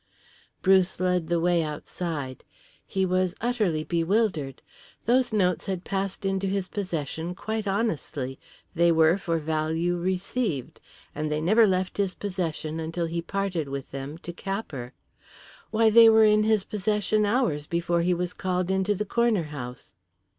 Bruce 0.63 0.99
led 0.99 1.27
the 1.27 1.39
way 1.39 1.61
outside. 1.61 2.43
He 2.87 3.05
was 3.05 3.35
utterly 3.39 3.83
bewildered. 3.83 4.63
Those 5.05 5.31
notes 5.31 5.67
had 5.67 5.83
passed 5.83 6.25
into 6.25 6.47
his 6.47 6.67
possession 6.69 7.35
quite 7.35 7.67
honestly, 7.67 8.39
they 8.73 8.91
were 8.91 9.19
for 9.19 9.37
value 9.37 9.95
received, 9.99 10.81
and 11.13 11.31
they 11.31 11.39
never 11.39 11.67
left 11.67 11.97
his 11.97 12.15
possession 12.15 12.79
until 12.79 13.05
he 13.05 13.21
parted 13.21 13.69
with 13.69 13.91
them 13.91 14.17
to 14.25 14.33
Capper. 14.33 14.93
Why, 15.69 15.91
they 15.91 16.09
were 16.09 16.25
in 16.25 16.45
his 16.45 16.63
possession 16.63 17.23
hours 17.23 17.67
before 17.67 18.01
he 18.01 18.15
was 18.15 18.33
called 18.33 18.71
into 18.71 18.95
the 18.95 19.05
corner 19.05 19.43
house. 19.53 19.93